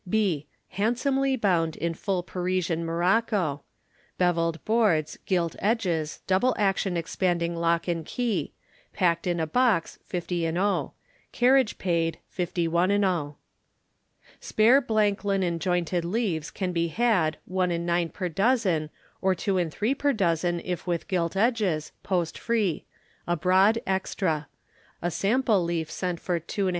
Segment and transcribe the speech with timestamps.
[0.09, 0.47] B.
[0.69, 3.61] Handsomely bound in full Persian morocco,
[4.17, 8.51] bevelled boards, gilt edges, double action expanding lock and key;
[8.93, 10.93] packed in a box, 50/;
[11.31, 13.35] carriage paid, 51/.
[14.39, 18.89] Spare blank linen jointed leaves can be had, 1/9 per dozen,
[19.21, 22.85] or 2/3 per dozen if with gilt edges, post free;
[23.27, 24.47] abroad extra.
[24.99, 26.69] A sample leaf sent for 2 1/2d.